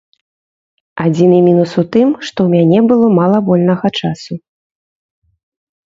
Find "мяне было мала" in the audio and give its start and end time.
2.57-3.37